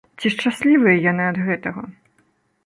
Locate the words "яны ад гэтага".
1.11-1.85